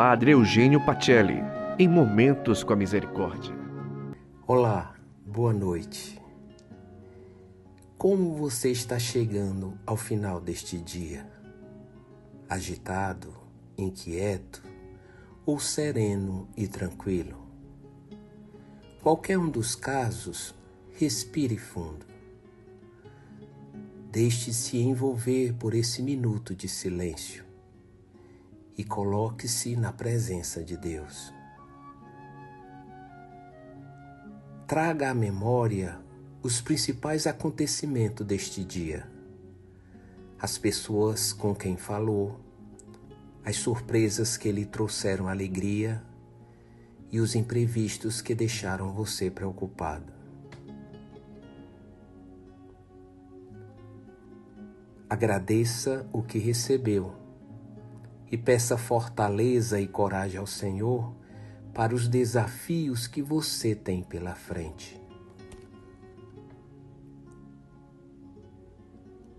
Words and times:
Padre 0.00 0.30
Eugênio 0.30 0.80
Pacelli, 0.86 1.42
em 1.76 1.88
Momentos 1.88 2.62
com 2.62 2.72
a 2.72 2.76
Misericórdia. 2.76 3.52
Olá, 4.46 4.94
boa 5.26 5.52
noite. 5.52 6.22
Como 7.98 8.36
você 8.36 8.70
está 8.70 8.96
chegando 8.96 9.76
ao 9.84 9.96
final 9.96 10.40
deste 10.40 10.78
dia? 10.78 11.28
Agitado, 12.48 13.34
inquieto 13.76 14.62
ou 15.44 15.58
sereno 15.58 16.48
e 16.56 16.68
tranquilo? 16.68 17.36
Qualquer 19.02 19.36
um 19.36 19.50
dos 19.50 19.74
casos, 19.74 20.54
respire 20.92 21.58
fundo. 21.58 22.06
Deixe-se 24.12 24.78
envolver 24.78 25.54
por 25.54 25.74
esse 25.74 26.04
minuto 26.04 26.54
de 26.54 26.68
silêncio 26.68 27.47
e 28.78 28.84
coloque-se 28.84 29.74
na 29.74 29.92
presença 29.92 30.62
de 30.62 30.76
Deus. 30.76 31.34
Traga 34.68 35.10
à 35.10 35.14
memória 35.14 35.98
os 36.40 36.60
principais 36.60 37.26
acontecimentos 37.26 38.24
deste 38.24 38.62
dia, 38.62 39.10
as 40.38 40.56
pessoas 40.56 41.32
com 41.32 41.52
quem 41.52 41.76
falou, 41.76 42.38
as 43.44 43.56
surpresas 43.56 44.36
que 44.36 44.52
lhe 44.52 44.64
trouxeram 44.64 45.26
alegria 45.26 46.00
e 47.10 47.18
os 47.18 47.34
imprevistos 47.34 48.20
que 48.20 48.32
deixaram 48.32 48.92
você 48.92 49.28
preocupado. 49.28 50.12
Agradeça 55.10 56.06
o 56.12 56.22
que 56.22 56.38
recebeu 56.38 57.27
e 58.30 58.36
peça 58.36 58.76
fortaleza 58.76 59.80
e 59.80 59.86
coragem 59.86 60.38
ao 60.38 60.46
Senhor 60.46 61.14
para 61.72 61.94
os 61.94 62.08
desafios 62.08 63.06
que 63.06 63.22
você 63.22 63.74
tem 63.74 64.02
pela 64.02 64.34
frente. 64.34 65.00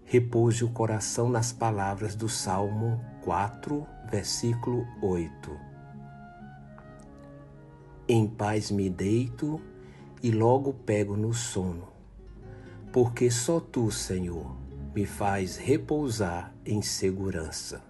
Repouse 0.05 0.63
o 0.63 0.69
coração 0.69 1.29
nas 1.29 1.51
palavras 1.51 2.15
do 2.15 2.27
Salmo 2.27 2.99
4, 3.21 3.85
versículo 4.09 4.87
8. 5.01 5.51
Em 8.07 8.27
paz 8.27 8.71
me 8.71 8.89
deito 8.89 9.61
e 10.23 10.31
logo 10.31 10.73
pego 10.73 11.15
no 11.15 11.31
sono, 11.31 11.89
porque 12.91 13.29
só 13.29 13.59
tu, 13.59 13.91
Senhor, 13.91 14.55
me 14.95 15.05
faz 15.05 15.57
repousar 15.57 16.55
em 16.65 16.81
segurança. 16.81 17.88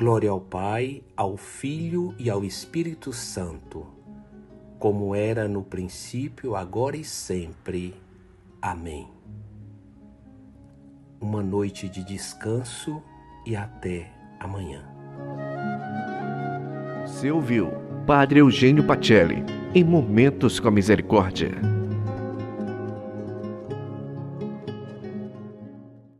Glória 0.00 0.30
ao 0.30 0.40
Pai, 0.40 1.02
ao 1.14 1.36
Filho 1.36 2.14
e 2.18 2.30
ao 2.30 2.42
Espírito 2.42 3.12
Santo, 3.12 3.86
como 4.78 5.14
era 5.14 5.46
no 5.46 5.62
princípio, 5.62 6.56
agora 6.56 6.96
e 6.96 7.04
sempre. 7.04 7.94
Amém. 8.62 9.08
Uma 11.20 11.42
noite 11.42 11.86
de 11.86 12.02
descanso 12.02 13.02
e 13.44 13.54
até 13.54 14.10
amanhã. 14.40 14.82
Você 17.02 17.30
ouviu 17.30 17.68
Padre 18.06 18.40
Eugênio 18.40 18.86
Pacelli, 18.86 19.44
em 19.74 19.84
Momentos 19.84 20.58
com 20.58 20.68
a 20.68 20.70
Misericórdia. 20.70 21.50